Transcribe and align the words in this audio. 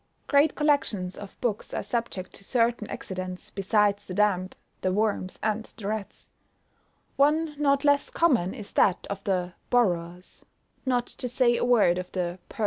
Great 0.25 0.55
collections 0.55 1.15
of 1.15 1.39
books 1.41 1.75
are 1.75 1.83
subject 1.83 2.33
to 2.33 2.43
certain 2.43 2.89
accidents 2.89 3.51
besides 3.51 4.07
the 4.07 4.15
damp, 4.15 4.55
the 4.81 4.91
worms, 4.91 5.37
and 5.43 5.65
the 5.77 5.87
rats; 5.87 6.31
one 7.17 7.53
not 7.61 7.85
less 7.85 8.09
common 8.09 8.51
is 8.55 8.73
that 8.73 9.05
of 9.11 9.23
the 9.25 9.53
borrowers, 9.69 10.43
not 10.87 11.05
to 11.05 11.29
say 11.29 11.55
a 11.55 11.63
word 11.63 11.99
of 11.99 12.11
the 12.13 12.39
purloiners! 12.49 12.59